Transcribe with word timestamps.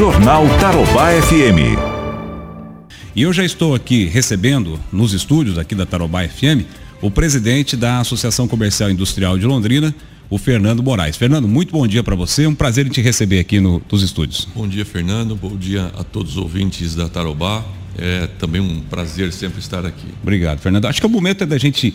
Jornal 0.00 0.46
Tarobá 0.58 1.10
FM. 1.10 1.76
E 3.14 3.20
eu 3.20 3.34
já 3.34 3.44
estou 3.44 3.74
aqui 3.74 4.06
recebendo 4.06 4.80
nos 4.90 5.12
estúdios 5.12 5.58
aqui 5.58 5.74
da 5.74 5.84
Tarobá 5.84 6.26
FM 6.26 6.64
o 7.02 7.10
presidente 7.10 7.76
da 7.76 8.00
Associação 8.00 8.48
Comercial 8.48 8.90
Industrial 8.90 9.36
de 9.36 9.44
Londrina, 9.44 9.94
o 10.30 10.38
Fernando 10.38 10.82
Moraes. 10.82 11.18
Fernando, 11.18 11.46
muito 11.46 11.70
bom 11.70 11.86
dia 11.86 12.02
para 12.02 12.16
você, 12.16 12.46
um 12.46 12.54
prazer 12.54 12.86
em 12.86 12.88
te 12.88 13.02
receber 13.02 13.40
aqui 13.40 13.60
no, 13.60 13.82
nos 13.92 14.02
estúdios. 14.02 14.48
Bom 14.54 14.66
dia, 14.66 14.86
Fernando, 14.86 15.36
bom 15.36 15.54
dia 15.54 15.92
a 15.94 16.02
todos 16.02 16.30
os 16.30 16.38
ouvintes 16.38 16.94
da 16.94 17.06
Tarobá. 17.06 17.62
É 17.98 18.26
também 18.38 18.62
um 18.62 18.80
prazer 18.80 19.30
sempre 19.34 19.60
estar 19.60 19.84
aqui. 19.84 20.08
Obrigado, 20.22 20.60
Fernando. 20.60 20.86
Acho 20.86 20.98
que 20.98 21.06
o 21.06 21.10
momento 21.10 21.44
é 21.44 21.46
da 21.46 21.58
gente 21.58 21.94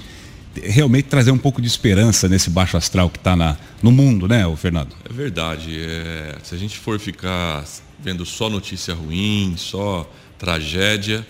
realmente 0.63 1.05
trazer 1.05 1.31
um 1.31 1.39
pouco 1.39 1.59
de 1.59 1.67
esperança 1.67 2.29
nesse 2.29 2.51
baixo 2.51 2.77
astral 2.77 3.09
que 3.09 3.17
está 3.17 3.57
no 3.81 3.91
mundo, 3.91 4.27
né, 4.27 4.45
o 4.45 4.55
Fernando? 4.55 4.95
É 5.09 5.11
verdade. 5.11 5.75
É, 5.79 6.35
se 6.43 6.53
a 6.53 6.57
gente 6.57 6.77
for 6.77 6.99
ficar 6.99 7.63
vendo 7.99 8.25
só 8.25 8.49
notícia 8.49 8.93
ruim, 8.93 9.55
só 9.57 10.09
tragédia, 10.37 11.25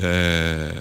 é, 0.00 0.72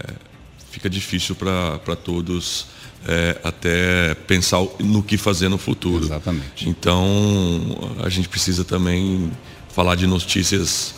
fica 0.72 0.90
difícil 0.90 1.36
para 1.36 1.95
todos 1.95 2.67
é, 3.08 3.40
até 3.44 4.16
pensar 4.27 4.59
no 4.80 5.03
que 5.03 5.17
fazer 5.17 5.50
no 5.50 5.58
futuro. 5.58 6.05
Exatamente. 6.05 6.67
Então, 6.67 7.94
a 8.03 8.09
gente 8.09 8.27
precisa 8.27 8.64
também 8.64 9.31
falar 9.70 9.95
de 9.95 10.08
notícias 10.08 10.95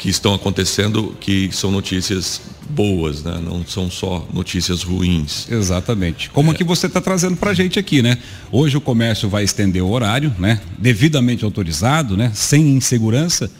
que 0.00 0.08
estão 0.08 0.32
acontecendo, 0.32 1.14
que 1.20 1.50
são 1.52 1.70
notícias 1.70 2.40
boas, 2.70 3.22
né? 3.22 3.38
não 3.44 3.66
são 3.66 3.90
só 3.90 4.26
notícias 4.32 4.82
ruins. 4.82 5.46
Exatamente. 5.50 6.30
Como 6.30 6.52
é. 6.52 6.54
que 6.54 6.64
você 6.64 6.86
está 6.86 7.02
trazendo 7.02 7.36
para 7.36 7.50
a 7.50 7.54
gente 7.54 7.78
aqui, 7.78 8.00
né? 8.00 8.16
Hoje 8.50 8.78
o 8.78 8.80
comércio 8.80 9.28
vai 9.28 9.44
estender 9.44 9.82
o 9.82 9.90
horário, 9.90 10.34
né? 10.38 10.60
Devidamente 10.78 11.44
autorizado, 11.44 12.16
né? 12.16 12.32
Sem 12.34 12.70
insegurança. 12.70 13.50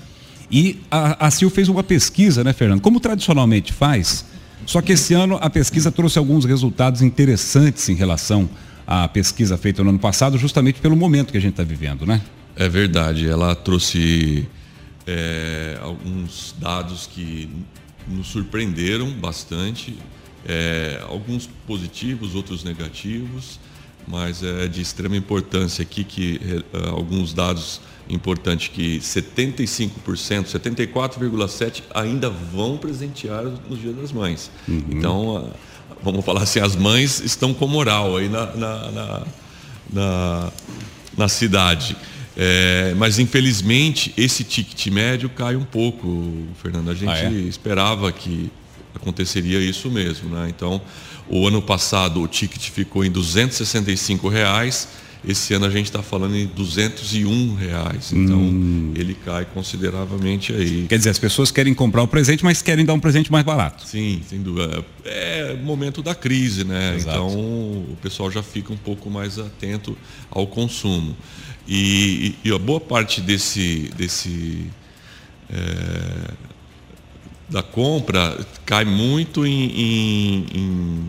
E 0.51 0.81
a, 0.91 1.27
a 1.27 1.31
CIL 1.31 1.49
fez 1.51 1.69
uma 1.69 1.83
pesquisa, 1.83 2.43
né, 2.43 2.53
Fernando? 2.53 2.81
Como 2.81 2.99
tradicionalmente 2.99 3.73
faz, 3.73 4.25
só 4.67 4.81
que 4.81 4.93
esse 4.93 5.15
ano 5.15 5.39
a 5.41 5.49
pesquisa 5.49 5.91
trouxe 5.91 6.19
alguns 6.19 6.45
resultados 6.45 7.03
interessantes 7.03 7.89
em 7.89 7.95
relação 7.95 8.49
à 8.87 9.07
pesquisa 9.09 9.57
feita 9.57 9.83
no 9.83 9.91
ano 9.91 9.99
passado, 9.99 10.37
justamente 10.39 10.81
pelo 10.81 10.97
momento 10.97 11.31
que 11.31 11.39
a 11.39 11.41
gente 11.41 11.53
está 11.53 11.63
vivendo, 11.63 12.05
né? 12.05 12.21
É 12.57 12.69
verdade. 12.69 13.29
Ela 13.29 13.55
trouxe 13.55 14.49
é, 15.07 15.79
alguns 15.81 16.55
dados 16.59 17.07
que 17.07 17.49
nos 18.09 18.27
surpreenderam 18.29 19.11
bastante, 19.13 19.97
é, 20.47 21.03
alguns 21.09 21.49
positivos, 21.67 22.35
outros 22.35 22.65
negativos, 22.65 23.61
mas 24.07 24.43
é 24.43 24.67
de 24.67 24.81
extrema 24.81 25.17
importância 25.17 25.83
aqui 25.83 26.05
que 26.05 26.41
é, 26.73 26.89
alguns 26.89 27.33
dados 27.33 27.81
importantes 28.09 28.69
que 28.69 28.99
75%, 28.99 29.91
74,7% 30.47 31.83
ainda 31.95 32.29
vão 32.29 32.77
presentear 32.77 33.45
nos 33.45 33.81
Dia 33.81 33.93
das 33.93 34.13
Mães. 34.13 34.51
Uhum. 34.67 34.85
Então, 34.91 35.53
vamos 36.03 36.25
falar 36.25 36.43
assim, 36.43 36.61
as 36.61 36.75
mães 36.75 37.21
estão 37.21 37.55
com 37.55 37.67
moral 37.67 38.17
aí 38.17 38.29
na, 38.29 38.47
na, 38.57 38.91
na, 38.91 39.27
na, 39.93 40.53
na 41.17 41.29
cidade. 41.29 41.97
É, 42.37 42.95
mas 42.97 43.19
infelizmente 43.19 44.15
esse 44.17 44.45
ticket 44.45 44.87
médio 44.87 45.29
cai 45.29 45.57
um 45.57 45.65
pouco, 45.65 46.33
Fernando. 46.63 46.91
A 46.91 46.95
gente 46.95 47.11
ah, 47.11 47.25
é? 47.25 47.31
esperava 47.33 48.11
que 48.13 48.51
aconteceria 48.95 49.61
isso 49.61 49.91
mesmo, 49.91 50.31
né? 50.31 50.49
Então, 50.49 50.81
o 51.29 51.47
ano 51.47 51.63
passado 51.63 52.21
o 52.21 52.27
ticket 52.27 52.71
ficou 52.71 53.05
em 53.05 53.11
265 53.11 54.29
reais. 54.29 54.89
Esse 55.23 55.53
ano 55.53 55.67
a 55.67 55.71
gente 55.71 55.85
está 55.85 56.03
falando 56.03 56.35
em 56.35 56.47
201 56.47 57.55
reais. 57.55 58.11
Então 58.11 58.39
hum. 58.39 58.93
ele 58.97 59.15
cai 59.15 59.45
consideravelmente 59.45 60.53
aí. 60.53 60.87
Quer 60.89 60.97
dizer, 60.97 61.11
as 61.11 61.19
pessoas 61.19 61.51
querem 61.51 61.75
comprar 61.75 62.03
o 62.03 62.09
presente, 62.09 62.43
mas 62.43 62.63
querem 62.63 62.87
dar 62.87 62.95
um 62.95 63.01
presente 63.01 63.31
mais 63.31 63.45
barato. 63.45 63.87
Sim, 63.87 64.23
sem 64.27 64.41
dúvida. 64.41 64.83
É 65.05 65.55
momento 65.63 66.03
da 66.03 66.15
crise, 66.15 66.65
né? 66.65 66.97
Exato. 66.97 67.19
Então 67.19 67.29
o 67.29 67.99
pessoal 68.01 68.31
já 68.31 68.43
fica 68.43 68.73
um 68.73 68.79
pouco 68.79 69.11
mais 69.11 69.39
atento 69.39 69.97
ao 70.31 70.47
consumo. 70.47 71.15
E, 71.69 72.35
e 72.43 72.51
a 72.51 72.59
boa 72.59 72.81
parte 72.81 73.21
desse, 73.21 73.91
desse 73.95 74.67
é, 75.51 76.33
da 77.51 77.63
compra 77.63 78.39
cai 78.65 78.85
muito 78.85 79.45
em, 79.45 79.71
em, 79.73 80.47
em 80.55 81.05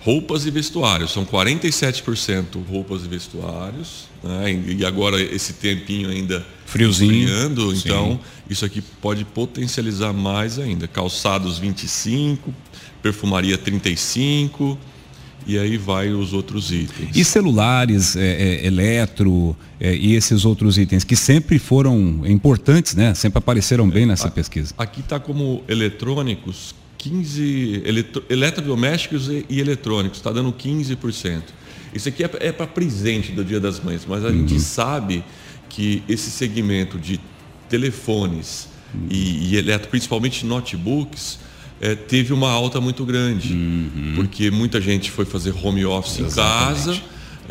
roupas 0.00 0.46
e 0.46 0.50
vestuários. 0.50 1.12
São 1.12 1.24
47% 1.24 2.64
roupas 2.66 3.04
e 3.04 3.08
vestuários. 3.08 4.08
Né? 4.22 4.52
E 4.78 4.84
agora 4.84 5.20
esse 5.20 5.52
tempinho 5.52 6.08
ainda 6.08 6.44
friozinho. 6.64 7.28
Friando, 7.28 7.74
então 7.74 8.18
isso 8.48 8.64
aqui 8.64 8.80
pode 8.80 9.24
potencializar 9.24 10.12
mais 10.12 10.58
ainda. 10.58 10.88
Calçados 10.88 11.58
25, 11.58 12.52
perfumaria 13.02 13.58
35 13.58 14.78
e 15.46 15.58
aí 15.58 15.76
vai 15.76 16.10
os 16.10 16.32
outros 16.32 16.70
itens. 16.70 17.16
E 17.16 17.24
celulares, 17.24 18.16
é, 18.16 18.20
é, 18.20 18.66
eletro 18.66 19.56
é, 19.78 19.94
e 19.94 20.14
esses 20.14 20.44
outros 20.44 20.78
itens 20.78 21.04
que 21.04 21.16
sempre 21.16 21.58
foram 21.58 22.22
importantes, 22.26 22.94
né? 22.94 23.14
Sempre 23.14 23.38
apareceram 23.38 23.88
bem 23.88 24.06
nessa 24.06 24.28
a, 24.28 24.30
pesquisa. 24.30 24.74
Aqui 24.78 25.00
está 25.00 25.18
como 25.18 25.62
eletrônicos 25.68 26.74
15 26.98 27.82
eletro, 27.84 28.24
eletrodomésticos 28.28 29.28
e, 29.28 29.46
e 29.48 29.60
eletrônicos, 29.60 30.18
está 30.18 30.30
dando 30.30 30.52
15%. 30.52 31.42
Isso 31.94 32.08
aqui 32.08 32.22
é, 32.22 32.30
é 32.40 32.52
para 32.52 32.66
presente 32.66 33.32
do 33.32 33.44
Dia 33.44 33.58
das 33.58 33.80
Mães, 33.80 34.02
mas 34.06 34.24
a 34.24 34.28
uhum. 34.28 34.46
gente 34.46 34.60
sabe 34.60 35.24
que 35.68 36.02
esse 36.08 36.30
segmento 36.30 36.98
de 36.98 37.18
telefones 37.68 38.68
uhum. 38.94 39.06
e, 39.10 39.52
e 39.52 39.56
eletro, 39.56 39.88
principalmente 39.88 40.44
notebooks, 40.44 41.38
é, 41.80 41.94
teve 41.94 42.32
uma 42.32 42.50
alta 42.50 42.80
muito 42.80 43.04
grande, 43.04 43.52
uhum. 43.52 44.12
porque 44.16 44.50
muita 44.50 44.80
gente 44.80 45.10
foi 45.10 45.24
fazer 45.24 45.54
home 45.62 45.84
office 45.84 46.18
Exatamente. 46.20 46.30
em 46.30 46.74
casa 46.74 47.02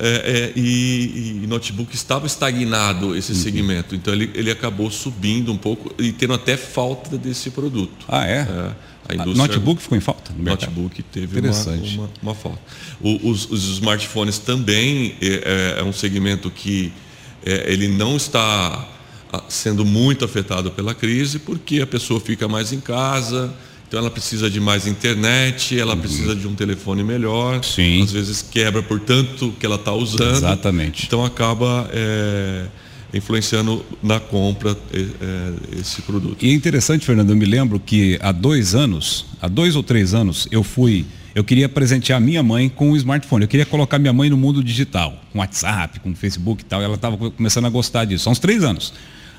é, 0.01 0.07
é, 0.07 0.53
e, 0.55 1.41
e, 1.43 1.47
notebook 1.47 1.93
estava 1.93 2.25
estagnado 2.25 3.15
esse 3.17 3.33
uhum. 3.33 3.37
segmento, 3.37 3.95
então 3.95 4.13
ele, 4.13 4.31
ele 4.33 4.49
acabou 4.49 4.89
subindo 4.89 5.51
um 5.51 5.57
pouco 5.57 5.93
e 6.01 6.13
tendo 6.13 6.33
até 6.33 6.55
falta 6.55 7.17
desse 7.17 7.51
produto. 7.51 8.05
Ah, 8.07 8.25
é? 8.25 8.47
é 8.47 8.71
a 9.09 9.15
indústria, 9.15 9.47
notebook 9.47 9.81
ficou 9.81 9.97
em 9.97 10.01
falta? 10.01 10.31
No 10.37 10.43
notebook 10.43 11.01
teve 11.03 11.39
uma, 11.39 11.49
uma, 11.49 12.09
uma, 12.21 12.35
falta. 12.35 12.59
O, 13.01 13.29
os, 13.29 13.49
os, 13.49 13.67
smartphones 13.73 14.37
também 14.37 15.15
é, 15.19 15.75
é, 15.77 15.79
é 15.79 15.83
um 15.83 15.91
segmento 15.91 16.49
que 16.51 16.93
é, 17.43 17.73
ele 17.73 17.87
não 17.87 18.15
está 18.15 18.87
ah, 19.33 19.43
sendo 19.49 19.83
muito 19.83 20.23
afetado 20.23 20.71
pela 20.71 20.93
crise, 20.93 21.39
porque 21.39 21.81
a 21.81 21.87
pessoa 21.87 22.19
fica 22.19 22.47
mais 22.47 22.71
em 22.71 22.79
casa, 22.79 23.51
então 23.89 23.99
ela 23.99 24.11
precisa 24.11 24.51
de 24.51 24.59
mais 24.59 24.85
internet, 24.85 25.77
ela 25.77 25.95
uhum. 25.95 25.99
precisa 25.99 26.35
de 26.35 26.47
um 26.47 26.53
telefone 26.53 27.03
melhor. 27.03 27.63
Sim. 27.63 28.03
Às 28.03 28.11
vezes 28.11 28.39
quebra 28.43 28.83
por 28.83 28.99
tanto 28.99 29.51
que 29.59 29.65
ela 29.65 29.77
está 29.77 29.91
usando. 29.91 30.29
Exatamente. 30.29 31.07
Então 31.07 31.25
acaba 31.25 31.89
é, 31.91 32.67
influenciando 33.11 33.83
na 34.03 34.19
compra 34.19 34.77
é, 34.93 35.79
esse 35.79 36.03
produto. 36.03 36.37
E 36.45 36.51
é 36.51 36.53
interessante, 36.53 37.03
Fernando, 37.03 37.31
eu 37.31 37.35
me 37.35 37.45
lembro 37.45 37.79
que 37.79 38.19
há 38.21 38.31
dois 38.31 38.75
anos, 38.75 39.25
há 39.41 39.47
dois 39.47 39.75
ou 39.75 39.81
três 39.81 40.13
anos, 40.13 40.47
eu 40.51 40.61
fui, 40.61 41.03
eu 41.33 41.43
queria 41.43 41.67
presentear 41.67 42.21
minha 42.21 42.43
mãe 42.43 42.69
com 42.69 42.91
um 42.91 42.95
smartphone. 42.95 43.45
Eu 43.45 43.49
queria 43.49 43.65
colocar 43.65 43.97
minha 43.97 44.13
mãe 44.13 44.29
no 44.29 44.37
mundo 44.37 44.63
digital, 44.63 45.19
com 45.33 45.39
WhatsApp, 45.39 45.99
com 45.99 46.13
Facebook 46.13 46.61
e 46.61 46.65
tal. 46.65 46.79
Ela 46.79 46.93
estava 46.93 47.17
começando 47.17 47.65
a 47.65 47.69
gostar 47.69 48.05
disso, 48.05 48.29
há 48.29 48.31
uns 48.31 48.39
três 48.39 48.63
anos. 48.63 48.93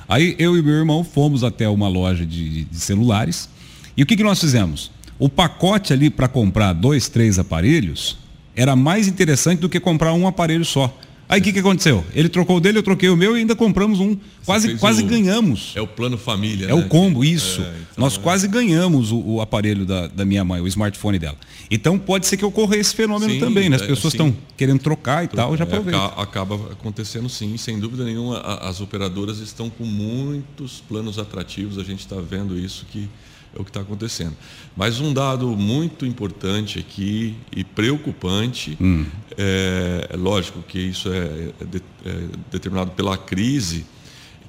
Aí 0.08 0.34
eu 0.40 0.56
e 0.58 0.62
meu 0.62 0.74
irmão 0.74 1.04
fomos 1.04 1.44
até 1.44 1.68
uma 1.68 1.86
loja 1.86 2.26
de, 2.26 2.64
de 2.64 2.80
celulares 2.80 3.48
e 3.96 4.02
o 4.02 4.06
que, 4.06 4.16
que 4.16 4.22
nós 4.22 4.40
fizemos? 4.40 4.90
O 5.18 5.28
pacote 5.28 5.92
ali 5.92 6.08
para 6.08 6.28
comprar 6.28 6.72
dois, 6.72 7.08
três 7.08 7.38
aparelhos 7.38 8.18
era 8.54 8.74
mais 8.74 9.06
interessante 9.06 9.60
do 9.60 9.68
que 9.68 9.78
comprar 9.78 10.12
um 10.12 10.26
aparelho 10.26 10.64
só. 10.64 10.96
Aí 11.30 11.40
o 11.40 11.44
que, 11.44 11.52
que 11.52 11.60
aconteceu? 11.60 12.04
Ele 12.12 12.28
trocou 12.28 12.56
o 12.56 12.60
dele, 12.60 12.78
eu 12.78 12.82
troquei 12.82 13.08
o 13.08 13.16
meu 13.16 13.36
e 13.36 13.40
ainda 13.40 13.54
compramos 13.54 14.00
um. 14.00 14.16
quase 14.44 14.76
quase 14.78 15.04
o, 15.04 15.06
ganhamos. 15.06 15.72
É 15.76 15.80
o 15.80 15.86
plano 15.86 16.18
família. 16.18 16.64
É 16.64 16.68
né? 16.68 16.74
o 16.74 16.88
combo, 16.88 17.24
isso. 17.24 17.62
É, 17.62 17.68
então 17.92 18.04
Nós 18.04 18.16
é... 18.16 18.18
quase 18.18 18.48
ganhamos 18.48 19.12
o, 19.12 19.18
o 19.20 19.40
aparelho 19.40 19.86
da, 19.86 20.08
da, 20.08 20.24
minha 20.24 20.44
mãe, 20.44 20.60
o 20.60 20.66
smartphone 20.66 21.20
dela. 21.20 21.36
Então 21.70 21.96
pode 21.96 22.26
ser 22.26 22.36
que 22.36 22.44
ocorra 22.44 22.76
esse 22.76 22.92
fenômeno 22.96 23.32
sim, 23.32 23.38
também, 23.38 23.68
né? 23.68 23.76
As 23.76 23.82
é, 23.82 23.86
pessoas 23.86 24.12
estão 24.12 24.36
querendo 24.56 24.80
trocar 24.80 25.22
e 25.22 25.28
tal, 25.28 25.56
já 25.56 25.62
aproveita. 25.62 26.04
Acaba 26.16 26.56
acontecendo 26.72 27.28
sim, 27.28 27.56
sem 27.56 27.78
dúvida 27.78 28.04
nenhuma. 28.04 28.40
As 28.40 28.80
operadoras 28.80 29.38
estão 29.38 29.70
com 29.70 29.84
muitos 29.84 30.82
planos 30.88 31.16
atrativos, 31.16 31.78
a 31.78 31.84
gente 31.84 32.00
está 32.00 32.16
vendo 32.16 32.58
isso 32.58 32.84
que 32.90 33.08
é 33.54 33.60
o 33.60 33.64
que 33.64 33.70
está 33.70 33.80
acontecendo. 33.80 34.36
Mas 34.76 35.00
um 35.00 35.12
dado 35.12 35.48
muito 35.48 36.06
importante 36.06 36.78
aqui 36.78 37.36
e 37.54 37.64
preocupante, 37.64 38.76
hum. 38.80 39.06
é, 39.36 40.08
é, 40.10 40.16
lógico 40.16 40.62
que 40.62 40.78
isso 40.78 41.12
é, 41.12 41.50
é, 41.60 41.64
de, 41.64 41.82
é, 42.04 42.28
determinado 42.50 42.92
pela 42.92 43.16
crise, 43.16 43.84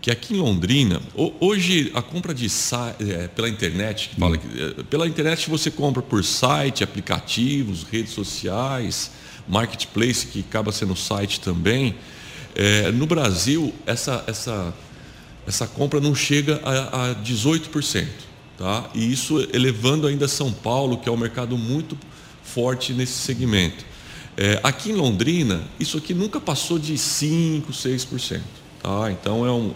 que 0.02 0.10
aqui 0.10 0.34
em 0.34 0.38
Londrina, 0.38 1.00
hoje 1.40 1.92
a 1.94 2.02
compra 2.02 2.34
de 2.34 2.48
é, 3.00 3.28
pela 3.28 3.48
internet, 3.48 4.10
que 4.10 4.16
fala 4.20 4.36
hum. 4.36 4.40
que, 4.40 4.62
é, 4.62 4.84
pela 4.84 5.08
internet 5.08 5.50
você 5.50 5.72
compra 5.72 6.02
por 6.02 6.24
site, 6.24 6.84
aplicativos, 6.84 7.84
redes 7.84 8.14
sociais, 8.14 9.12
marketplace, 9.48 10.28
que 10.28 10.40
acaba 10.42 10.72
sendo 10.72 10.96
site 10.96 11.40
também. 11.40 11.96
no 12.94 13.08
Brasil, 13.08 13.74
essa, 13.86 14.24
essa 14.28 14.74
essa 15.48 15.68
compra 15.68 16.00
não 16.00 16.14
chega 16.14 16.62
a, 16.64 17.12
a 17.12 17.16
18%. 17.16 18.08
Tá? 18.62 18.92
E 18.94 19.12
isso 19.12 19.40
elevando 19.52 20.06
ainda 20.06 20.28
São 20.28 20.52
Paulo, 20.52 21.00
que 21.00 21.10
é 21.10 21.12
um 21.12 21.18
mercado 21.18 21.58
muito 21.58 21.98
forte 22.44 22.94
nesse 22.94 23.14
segmento. 23.14 23.84
É, 24.38 24.60
aqui 24.62 24.92
em 24.92 24.94
Londrina, 24.94 25.64
isso 25.80 25.98
aqui 25.98 26.14
nunca 26.14 26.40
passou 26.40 26.78
de 26.78 26.94
5%, 26.94 27.64
6%. 27.72 28.40
Tá? 28.84 29.12
Então 29.12 29.44
é 29.48 29.52
um. 29.52 29.74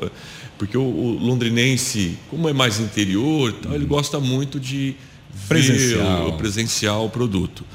Porque 0.60 0.78
o, 0.78 0.84
o 0.84 1.18
londrinense, 1.18 2.16
como 2.30 2.48
é 2.48 2.54
mais 2.54 2.80
interior, 2.80 3.54
tá, 3.54 3.74
ele 3.74 3.88
gosta 3.88 4.20
muito 4.20 4.60
de 4.60 4.96
presencial. 5.48 6.26
ver 6.26 6.38
presencial 6.38 7.06
o 7.08 7.10
produto. 7.10 7.66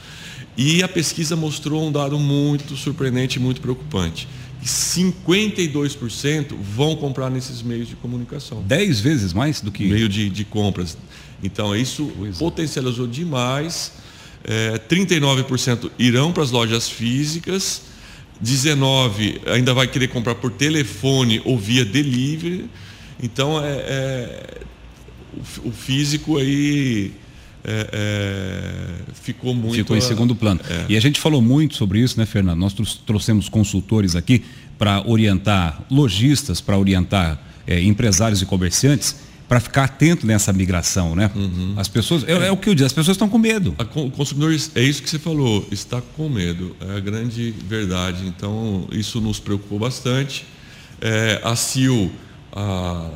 E 0.57 0.81
a 0.81 0.87
pesquisa 0.87 1.35
mostrou 1.35 1.89
um 1.89 1.91
dado 1.91 2.21
muito 2.21 2.77
surpreendente 2.77 3.41
e 3.41 3.43
muito 3.43 3.61
preocupante. 3.61 4.29
52% 4.65 6.55
vão 6.61 6.95
comprar 6.97 7.31
nesses 7.31 7.63
meios 7.63 7.89
de 7.89 7.97
comunicação. 7.97 8.63
10 8.63 9.01
vezes 9.01 9.33
mais 9.33 9.61
do 9.61 9.73
que. 9.73 9.85
Meio 9.87 10.09
de, 10.09 10.29
de 10.29 10.45
compras. 10.45 10.97
Então, 11.43 11.75
isso 11.75 12.13
pois 12.17 12.39
potencializou 12.39 13.07
é. 13.07 13.09
demais. 13.09 13.93
É, 14.45 14.79
39% 14.89 15.91
irão 15.99 16.33
para 16.33 16.43
as 16.43 16.51
lojas 16.51 16.89
físicas, 16.89 17.83
19% 18.43 19.49
ainda 19.49 19.75
vai 19.75 19.87
querer 19.87 20.09
comprar 20.09 20.35
por 20.35 20.51
telefone 20.51 21.43
ou 21.45 21.59
via 21.59 21.85
delivery. 21.85 22.71
Então, 23.23 23.63
é, 23.63 23.71
é 23.71 24.61
o, 25.65 25.69
o 25.69 25.73
físico 25.73 26.39
aí 26.39 27.13
é, 27.65 27.89
é, 27.93 29.13
ficou 29.15 29.55
muito. 29.55 29.75
Ficou 29.75 29.97
em 29.97 30.01
segundo 30.01 30.35
plano. 30.35 30.61
É. 30.69 30.87
E 30.89 30.97
a 30.97 31.01
gente 31.01 31.21
falou 31.21 31.43
muito 31.43 31.77
sobre 31.77 32.01
isso, 32.01 32.19
né, 32.19 32.27
Fernando? 32.27 32.59
Nós 32.59 32.75
trouxemos 33.07 33.49
consultores 33.49 34.17
aqui 34.17 34.45
para 34.79 35.07
orientar 35.07 35.83
lojistas, 35.91 36.61
para 36.61 36.79
orientar 36.79 37.41
é, 37.67 37.83
empresários 37.83 38.41
e 38.41 38.47
comerciantes, 38.47 39.17
para 39.47 39.61
ficar 39.61 39.85
atento 39.85 40.27
nessa 40.27 40.53
migração, 40.53 41.15
né? 41.15 41.31
Uhum. 41.35 41.75
As 41.77 41.89
pessoas, 41.89 42.25
é, 42.27 42.47
é, 42.47 42.53
o 42.53 42.57
que 42.57 42.69
eu 42.69 42.75
digo, 42.75 42.87
as 42.87 42.93
pessoas 42.93 43.17
estão 43.17 43.29
com 43.29 43.37
medo. 43.37 43.75
o 43.95 44.11
consumidor, 44.11 44.53
é 44.75 44.83
isso 44.83 45.03
que 45.03 45.11
você 45.11 45.19
falou, 45.19 45.67
está 45.71 46.01
com 46.01 46.29
medo, 46.29 46.75
é 46.81 46.97
a 46.97 47.01
grande 47.01 47.51
verdade. 47.67 48.27
Então, 48.27 48.87
isso 48.93 49.21
nos 49.21 49.39
preocupou 49.39 49.79
bastante. 49.79 50.47
É, 51.01 51.41
a 51.43 51.57
CIL, 51.57 52.11
há 52.53 53.11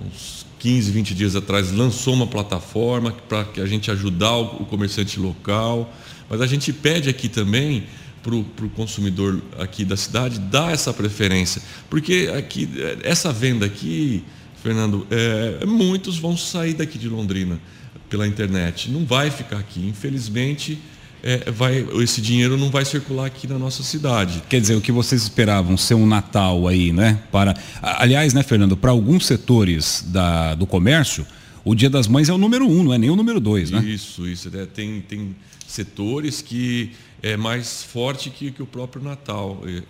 uns 0.00 0.43
15, 0.64 0.92
20 0.92 1.14
dias 1.14 1.36
atrás, 1.36 1.70
lançou 1.70 2.14
uma 2.14 2.26
plataforma 2.26 3.12
para 3.28 3.44
que 3.44 3.60
a 3.60 3.66
gente 3.66 3.90
ajudar 3.90 4.34
o 4.34 4.64
comerciante 4.64 5.20
local. 5.20 5.94
Mas 6.26 6.40
a 6.40 6.46
gente 6.46 6.72
pede 6.72 7.10
aqui 7.10 7.28
também 7.28 7.84
para 8.22 8.34
o 8.34 8.70
consumidor 8.74 9.42
aqui 9.58 9.84
da 9.84 9.94
cidade 9.94 10.38
dar 10.38 10.72
essa 10.72 10.90
preferência. 10.90 11.60
Porque 11.90 12.32
aqui, 12.34 12.66
essa 13.02 13.30
venda 13.30 13.66
aqui, 13.66 14.24
Fernando, 14.62 15.06
é, 15.10 15.66
muitos 15.66 16.16
vão 16.16 16.34
sair 16.34 16.72
daqui 16.72 16.96
de 16.96 17.10
Londrina 17.10 17.60
pela 18.08 18.26
internet. 18.26 18.90
Não 18.90 19.04
vai 19.04 19.30
ficar 19.30 19.58
aqui. 19.58 19.86
Infelizmente, 19.86 20.78
é, 21.26 21.50
vai, 21.50 21.86
esse 22.02 22.20
dinheiro 22.20 22.58
não 22.58 22.70
vai 22.70 22.84
circular 22.84 23.24
aqui 23.24 23.46
na 23.46 23.58
nossa 23.58 23.82
cidade. 23.82 24.42
Quer 24.46 24.60
dizer, 24.60 24.74
o 24.74 24.80
que 24.82 24.92
vocês 24.92 25.22
esperavam 25.22 25.74
ser 25.74 25.94
um 25.94 26.06
Natal 26.06 26.68
aí, 26.68 26.92
né? 26.92 27.18
Para, 27.32 27.56
aliás, 27.80 28.34
né, 28.34 28.42
Fernando, 28.42 28.76
para 28.76 28.90
alguns 28.90 29.24
setores 29.24 30.04
da, 30.08 30.54
do 30.54 30.66
comércio, 30.66 31.26
o 31.64 31.74
Dia 31.74 31.88
das 31.88 32.06
Mães 32.06 32.28
é 32.28 32.32
o 32.34 32.36
número 32.36 32.68
um, 32.68 32.84
não 32.84 32.92
é 32.92 32.98
nem 32.98 33.08
o 33.08 33.16
número 33.16 33.40
dois, 33.40 33.70
né? 33.70 33.82
Isso, 33.82 34.28
isso. 34.28 34.50
Né? 34.50 34.66
Tem, 34.66 35.00
tem 35.00 35.34
setores 35.74 36.40
que 36.40 36.92
é 37.22 37.36
mais 37.36 37.82
forte 37.82 38.28
que, 38.28 38.50
que 38.50 38.62
o 38.62 38.66
próprio 38.66 39.02
Natal, 39.02 39.62
é, 39.64 39.78
é, 39.78 39.82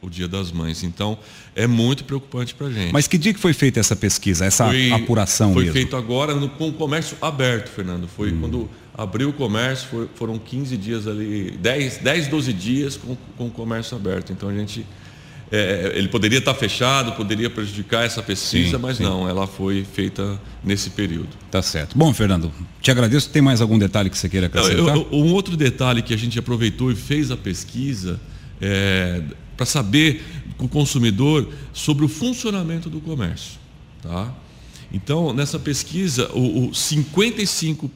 o 0.00 0.08
Dia 0.08 0.28
das 0.28 0.52
Mães. 0.52 0.84
Então, 0.84 1.18
é 1.56 1.66
muito 1.66 2.04
preocupante 2.04 2.54
para 2.54 2.68
a 2.68 2.70
gente. 2.70 2.92
Mas 2.92 3.08
que 3.08 3.18
dia 3.18 3.34
que 3.34 3.40
foi 3.40 3.52
feita 3.52 3.80
essa 3.80 3.96
pesquisa, 3.96 4.44
essa 4.44 4.66
foi, 4.66 4.92
apuração 4.92 5.52
foi 5.52 5.64
mesmo? 5.64 5.72
Foi 5.72 5.82
feito 5.82 5.96
agora 5.96 6.34
no, 6.34 6.48
com 6.48 6.68
o 6.68 6.72
comércio 6.72 7.16
aberto, 7.20 7.68
Fernando. 7.70 8.06
Foi 8.06 8.32
hum. 8.32 8.38
quando 8.40 8.70
abriu 8.94 9.30
o 9.30 9.32
comércio, 9.32 9.88
foi, 9.88 10.08
foram 10.14 10.38
15 10.38 10.76
dias 10.76 11.06
ali, 11.08 11.50
10, 11.50 11.98
10 11.98 12.28
12 12.28 12.52
dias 12.52 12.96
com, 12.96 13.16
com 13.36 13.48
o 13.48 13.50
comércio 13.50 13.96
aberto. 13.96 14.32
Então, 14.32 14.48
a 14.48 14.54
gente 14.54 14.86
é, 15.50 15.92
ele 15.94 16.08
poderia 16.08 16.38
estar 16.38 16.54
fechado, 16.54 17.12
poderia 17.12 17.48
prejudicar 17.48 18.04
essa 18.04 18.22
pesquisa, 18.22 18.76
sim, 18.76 18.82
mas 18.82 18.96
sim. 18.96 19.04
não, 19.04 19.28
ela 19.28 19.46
foi 19.46 19.84
feita 19.84 20.40
nesse 20.64 20.90
período. 20.90 21.28
Tá 21.50 21.62
certo. 21.62 21.96
Bom, 21.96 22.12
Fernando, 22.12 22.52
te 22.80 22.90
agradeço. 22.90 23.30
Tem 23.30 23.40
mais 23.40 23.60
algum 23.60 23.78
detalhe 23.78 24.10
que 24.10 24.18
você 24.18 24.28
queira 24.28 24.46
acrescentar? 24.46 24.96
Eu, 24.96 25.08
eu, 25.10 25.18
um 25.18 25.32
outro 25.32 25.56
detalhe 25.56 26.02
que 26.02 26.12
a 26.12 26.16
gente 26.16 26.38
aproveitou 26.38 26.90
e 26.90 26.96
fez 26.96 27.30
a 27.30 27.36
pesquisa 27.36 28.20
é, 28.60 29.22
para 29.56 29.66
saber 29.66 30.24
com 30.56 30.66
o 30.66 30.68
consumidor 30.68 31.48
sobre 31.72 32.04
o 32.04 32.08
funcionamento 32.08 32.90
do 32.90 33.00
comércio. 33.00 33.60
Tá? 34.02 34.32
Então, 34.92 35.32
nessa 35.32 35.58
pesquisa, 35.58 36.30
o, 36.32 36.66
o 36.66 36.70
55% 36.70 37.90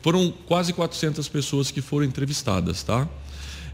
foram 0.00 0.32
quase 0.46 0.72
400 0.72 1.28
pessoas 1.28 1.70
que 1.70 1.80
foram 1.80 2.06
entrevistadas, 2.06 2.82
tá? 2.82 3.08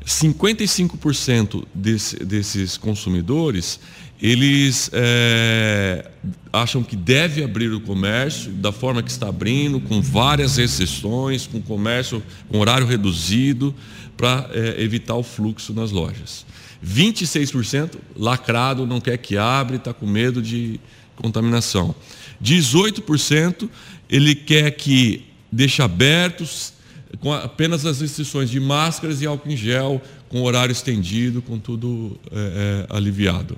55% 0.04 1.64
desse, 1.74 2.16
desses 2.24 2.76
consumidores 2.76 3.80
eles 4.22 4.90
é, 4.92 6.10
acham 6.52 6.82
que 6.82 6.94
deve 6.94 7.42
abrir 7.42 7.72
o 7.72 7.80
comércio 7.80 8.50
da 8.52 8.70
forma 8.70 9.02
que 9.02 9.10
está 9.10 9.28
abrindo, 9.28 9.80
com 9.80 10.02
várias 10.02 10.58
restrições, 10.58 11.46
com 11.46 11.60
comércio 11.62 12.22
com 12.48 12.58
horário 12.58 12.86
reduzido, 12.86 13.74
para 14.18 14.50
é, 14.52 14.82
evitar 14.82 15.14
o 15.14 15.22
fluxo 15.22 15.72
nas 15.72 15.90
lojas. 15.90 16.44
26% 16.84 17.96
lacrado, 18.14 18.86
não 18.86 19.00
quer 19.00 19.16
que 19.16 19.38
abra, 19.38 19.76
está 19.76 19.94
com 19.94 20.06
medo 20.06 20.42
de 20.42 20.78
contaminação. 21.16 21.94
18% 22.42 23.68
ele 24.08 24.34
quer 24.34 24.70
que 24.72 25.24
deixe 25.50 25.80
abertos 25.80 26.74
com 27.18 27.32
apenas 27.32 27.84
as 27.84 28.00
restrições 28.00 28.48
de 28.50 28.60
máscaras 28.60 29.20
e 29.20 29.26
álcool 29.26 29.50
em 29.50 29.56
gel, 29.56 30.00
com 30.28 30.42
horário 30.42 30.72
estendido, 30.72 31.42
com 31.42 31.58
tudo 31.58 32.18
é, 32.30 32.86
é, 32.90 32.96
aliviado. 32.96 33.56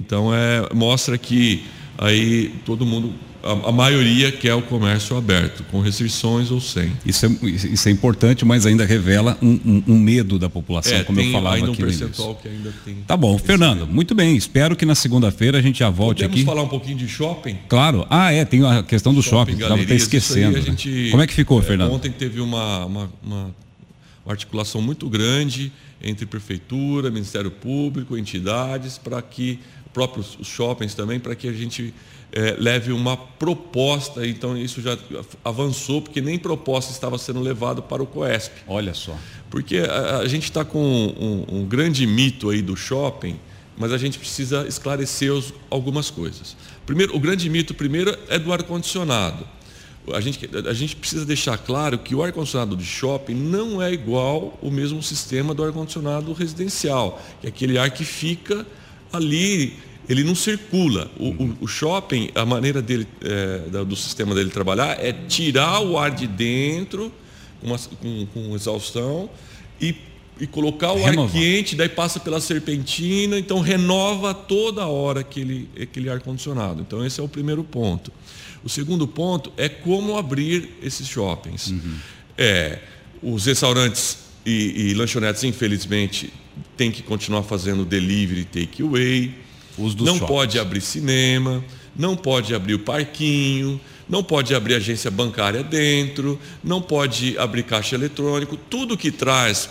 Então 0.00 0.34
é, 0.34 0.68
mostra 0.72 1.18
que 1.18 1.64
aí 1.98 2.54
todo 2.64 2.86
mundo 2.86 3.12
a, 3.44 3.68
a, 3.68 3.72
maioria 3.72 4.32
quer 4.32 4.54
o 4.54 4.62
comércio 4.62 5.16
aberto, 5.16 5.62
com 5.64 5.80
restrições 5.80 6.50
ou 6.50 6.60
sem. 6.60 6.90
Isso 7.04 7.26
é, 7.26 7.28
isso 7.42 7.88
é 7.88 7.92
importante, 7.92 8.44
mas 8.44 8.64
ainda 8.64 8.84
revela 8.86 9.36
um, 9.42 9.60
um, 9.64 9.82
um 9.88 9.98
medo 9.98 10.38
da 10.38 10.48
população, 10.48 10.96
é, 10.96 11.04
como 11.04 11.20
eu 11.20 11.30
falava 11.30 11.56
ainda 11.56 11.70
aqui 11.70 11.82
um 11.82 11.86
percentual 11.86 12.34
que 12.36 12.48
ainda 12.48 12.72
tem. 12.84 12.96
Tá 13.06 13.16
bom, 13.16 13.36
Fernando, 13.36 13.80
medo. 13.80 13.92
muito 13.92 14.14
bem. 14.14 14.34
Espero 14.34 14.74
que 14.74 14.86
na 14.86 14.94
segunda-feira 14.94 15.58
a 15.58 15.62
gente 15.62 15.80
já 15.80 15.90
volte 15.90 16.22
Podemos 16.22 16.34
aqui. 16.34 16.44
Podemos 16.44 16.54
falar 16.54 16.62
um 16.62 16.70
pouquinho 16.70 16.96
de 16.96 17.06
shopping? 17.06 17.58
Claro. 17.68 18.06
Ah, 18.08 18.32
é, 18.32 18.44
tem 18.44 18.64
a 18.64 18.82
questão 18.82 19.12
do 19.12 19.22
shopping. 19.22 19.52
Estava 19.52 19.80
até 19.80 19.94
esquecendo. 19.94 20.58
Né? 20.58 20.76
Como 21.10 21.22
é 21.22 21.26
que 21.26 21.34
ficou, 21.34 21.60
é, 21.60 21.62
Fernando? 21.62 21.92
Ontem 21.92 22.10
teve 22.10 22.40
uma, 22.40 22.86
uma, 22.86 23.12
uma 23.22 23.54
articulação 24.26 24.80
muito 24.80 25.08
grande 25.08 25.70
entre 26.02 26.26
prefeitura, 26.26 27.10
Ministério 27.10 27.50
Público, 27.50 28.16
entidades, 28.16 28.98
para 28.98 29.20
que 29.22 29.58
próprios 29.94 30.36
shoppings 30.42 30.92
também, 30.92 31.20
para 31.20 31.34
que 31.36 31.48
a 31.48 31.52
gente 31.52 31.94
é, 32.32 32.56
leve 32.58 32.90
uma 32.90 33.16
proposta, 33.16 34.26
então 34.26 34.58
isso 34.58 34.82
já 34.82 34.98
avançou, 35.44 36.02
porque 36.02 36.20
nem 36.20 36.36
proposta 36.36 36.90
estava 36.90 37.16
sendo 37.16 37.40
levado 37.40 37.80
para 37.80 38.02
o 38.02 38.06
COESP. 38.06 38.62
Olha 38.66 38.92
só. 38.92 39.16
Porque 39.48 39.78
a, 39.78 40.18
a 40.18 40.26
gente 40.26 40.42
está 40.42 40.64
com 40.64 40.80
um, 40.80 41.60
um, 41.60 41.64
grande 41.64 42.04
mito 42.08 42.50
aí 42.50 42.60
do 42.60 42.76
shopping, 42.76 43.38
mas 43.78 43.92
a 43.92 43.98
gente 43.98 44.18
precisa 44.18 44.66
esclarecer 44.66 45.32
os, 45.32 45.54
algumas 45.70 46.10
coisas. 46.10 46.56
Primeiro, 46.84 47.14
o 47.16 47.20
grande 47.20 47.48
mito 47.48 47.72
primeiro 47.72 48.18
é 48.28 48.36
do 48.36 48.52
ar-condicionado. 48.52 49.46
A 50.12 50.20
gente, 50.20 50.50
a 50.68 50.74
gente 50.74 50.96
precisa 50.96 51.24
deixar 51.24 51.56
claro 51.56 51.98
que 51.98 52.16
o 52.16 52.22
ar-condicionado 52.22 52.76
de 52.76 52.84
shopping 52.84 53.34
não 53.34 53.80
é 53.80 53.92
igual 53.92 54.58
o 54.60 54.72
mesmo 54.72 55.00
sistema 55.02 55.54
do 55.54 55.62
ar-condicionado 55.62 56.32
residencial, 56.32 57.22
que 57.40 57.46
é 57.46 57.48
aquele 57.48 57.78
ar 57.78 57.90
que 57.90 58.04
fica 58.04 58.66
ali 59.16 59.74
ele 60.08 60.22
não 60.22 60.34
circula. 60.34 61.10
O, 61.18 61.28
o, 61.30 61.56
o 61.62 61.66
shopping, 61.66 62.30
a 62.34 62.44
maneira 62.44 62.82
dele, 62.82 63.06
é, 63.22 63.84
do 63.84 63.96
sistema 63.96 64.34
dele 64.34 64.50
trabalhar 64.50 64.98
é 65.02 65.12
tirar 65.12 65.80
o 65.80 65.98
ar 65.98 66.10
de 66.10 66.26
dentro 66.26 67.12
com, 67.60 67.68
uma, 67.68 67.78
com, 67.78 68.26
com 68.26 68.54
exaustão 68.54 69.30
e, 69.80 69.94
e 70.38 70.46
colocar 70.46 70.92
o 70.92 71.02
Renovar. 71.02 71.24
ar 71.24 71.32
quente, 71.32 71.74
daí 71.74 71.88
passa 71.88 72.20
pela 72.20 72.40
serpentina, 72.40 73.38
então 73.38 73.60
renova 73.60 74.34
toda 74.34 74.86
hora 74.86 75.20
aquele, 75.20 75.68
aquele 75.80 76.10
ar 76.10 76.20
condicionado. 76.20 76.82
Então 76.82 77.04
esse 77.04 77.20
é 77.20 77.22
o 77.22 77.28
primeiro 77.28 77.64
ponto. 77.64 78.12
O 78.62 78.68
segundo 78.68 79.06
ponto 79.06 79.52
é 79.56 79.68
como 79.68 80.16
abrir 80.16 80.70
esses 80.82 81.06
shoppings. 81.06 81.68
Uhum. 81.68 81.96
É, 82.36 82.78
os 83.22 83.46
restaurantes 83.46 84.18
e, 84.44 84.90
e 84.90 84.94
lanchonetes, 84.94 85.44
infelizmente, 85.44 86.32
têm 86.76 86.90
que 86.90 87.02
continuar 87.02 87.42
fazendo 87.42 87.84
delivery, 87.84 88.44
takeaway 88.44 89.44
não 89.78 89.86
shoppings. 89.88 90.20
pode 90.20 90.58
abrir 90.58 90.80
cinema, 90.80 91.64
não 91.96 92.16
pode 92.16 92.54
abrir 92.54 92.74
o 92.74 92.78
parquinho, 92.78 93.80
não 94.08 94.22
pode 94.22 94.54
abrir 94.54 94.74
agência 94.74 95.10
bancária 95.10 95.62
dentro, 95.62 96.38
não 96.62 96.80
pode 96.80 97.36
abrir 97.38 97.64
caixa 97.64 97.94
eletrônico, 97.94 98.56
tudo 98.56 98.96
que 98.96 99.10
traz 99.10 99.68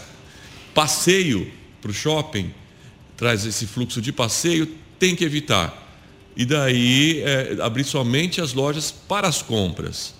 passeio 0.73 1.49
para 1.81 1.91
o 1.91 1.93
shopping, 1.93 2.51
traz 3.15 3.45
esse 3.45 3.65
fluxo 3.65 4.01
de 4.01 4.11
passeio, 4.11 4.67
tem 4.99 5.15
que 5.15 5.23
evitar. 5.23 5.81
e 6.35 6.45
daí 6.45 7.21
é, 7.21 7.57
abrir 7.61 7.83
somente 7.83 8.41
as 8.41 8.53
lojas 8.53 8.91
para 8.91 9.27
as 9.27 9.43
compras. 9.43 10.15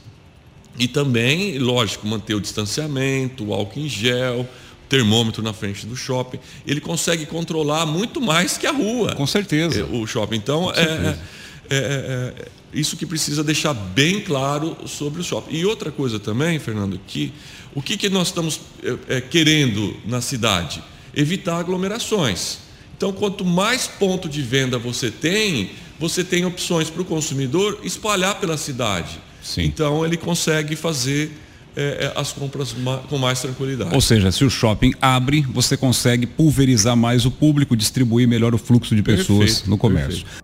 E 0.77 0.87
também, 0.87 1.57
lógico, 1.57 2.07
manter 2.07 2.35
o 2.35 2.41
distanciamento, 2.41 3.45
o 3.45 3.53
álcool 3.53 3.79
em 3.79 3.89
gel, 3.89 4.47
termômetro 4.93 5.41
na 5.41 5.53
frente 5.53 5.87
do 5.87 5.95
shopping. 5.95 6.37
Ele 6.67 6.79
consegue 6.79 7.25
controlar 7.25 7.83
muito 7.83 8.21
mais 8.21 8.59
que 8.59 8.67
a 8.67 8.71
rua. 8.71 9.15
Com 9.15 9.25
certeza. 9.25 9.79
É, 9.79 9.83
o 9.83 10.05
shopping. 10.05 10.35
Então, 10.35 10.71
é, 10.71 10.81
é, 10.81 11.17
é, 11.71 11.77
é, 11.77 12.47
isso 12.71 12.95
que 12.95 13.03
precisa 13.03 13.43
deixar 13.43 13.73
bem 13.73 14.21
claro 14.21 14.77
sobre 14.85 15.19
o 15.19 15.23
shopping. 15.23 15.55
E 15.55 15.65
outra 15.65 15.91
coisa 15.91 16.19
também, 16.19 16.59
Fernando, 16.59 16.99
que 17.07 17.33
o 17.73 17.81
que, 17.81 17.97
que 17.97 18.07
nós 18.07 18.27
estamos 18.27 18.61
é, 19.07 19.19
querendo 19.19 19.97
na 20.05 20.21
cidade? 20.21 20.83
Evitar 21.15 21.57
aglomerações. 21.57 22.59
Então, 22.95 23.11
quanto 23.11 23.43
mais 23.43 23.87
ponto 23.87 24.29
de 24.29 24.43
venda 24.43 24.77
você 24.77 25.09
tem, 25.09 25.71
você 25.99 26.23
tem 26.23 26.45
opções 26.45 26.91
para 26.91 27.01
o 27.01 27.05
consumidor 27.05 27.79
espalhar 27.83 28.39
pela 28.39 28.57
cidade. 28.57 29.19
Sim. 29.41 29.63
Então, 29.63 30.05
ele 30.05 30.17
consegue 30.17 30.75
fazer 30.75 31.31
é, 31.75 32.11
as 32.15 32.31
compras 32.31 32.75
com 33.09 33.17
mais 33.17 33.41
tranquilidade. 33.41 33.93
Ou 33.93 34.01
seja, 34.01 34.31
se 34.31 34.43
o 34.43 34.49
shopping 34.49 34.93
abre, 35.01 35.41
você 35.41 35.75
consegue 35.77 36.25
pulverizar 36.25 36.95
mais 36.95 37.25
o 37.25 37.31
público, 37.31 37.75
distribuir 37.75 38.27
melhor 38.27 38.53
o 38.53 38.57
fluxo 38.57 38.95
de 38.95 39.01
pessoas 39.01 39.45
perfeito, 39.45 39.69
no 39.69 39.77
comércio. 39.77 40.23
Perfeito. 40.23 40.42